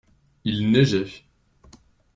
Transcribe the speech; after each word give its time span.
Il 0.45 0.71
neigeait. 0.71 1.23